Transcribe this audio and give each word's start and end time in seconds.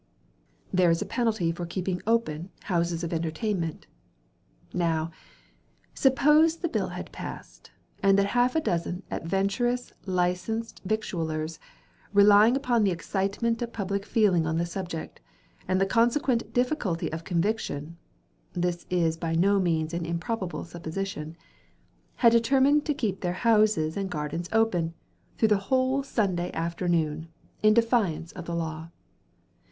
There 0.73 0.89
is 0.89 1.03
a 1.03 1.05
penalty 1.05 1.51
for 1.51 1.67
keeping 1.67 2.01
open, 2.07 2.49
houses 2.63 3.03
of 3.03 3.13
entertainment. 3.13 3.85
Now, 4.73 5.11
suppose 5.93 6.57
the 6.57 6.69
bill 6.69 6.87
had 6.87 7.11
passed, 7.11 7.69
and 8.01 8.17
that 8.17 8.25
half 8.33 8.55
a 8.55 8.61
dozen 8.61 9.03
adventurous 9.11 9.93
licensed 10.07 10.81
victuallers, 10.83 11.59
relying 12.13 12.55
upon 12.55 12.83
the 12.83 12.89
excitement 12.89 13.61
of 13.61 13.73
public 13.73 14.03
feeling 14.03 14.47
on 14.47 14.57
the 14.57 14.65
subject, 14.65 15.19
and 15.67 15.79
the 15.79 15.85
consequent 15.85 16.51
difficulty 16.51 17.11
of 17.13 17.23
conviction 17.23 17.95
(this 18.53 18.87
is 18.89 19.17
by 19.17 19.35
no 19.35 19.59
means 19.59 19.93
an 19.93 20.03
improbable 20.07 20.65
supposition), 20.65 21.37
had 22.15 22.31
determined 22.31 22.85
to 22.85 22.95
keep 22.95 23.21
their 23.21 23.33
houses 23.45 23.95
and 23.95 24.09
gardens 24.09 24.49
open, 24.51 24.95
through 25.37 25.49
the 25.49 25.57
whole 25.69 26.01
Sunday 26.01 26.51
afternoon, 26.53 27.27
in 27.61 27.75
defiance 27.75 28.31
of 28.31 28.45
the 28.45 28.55
law. 28.55 28.89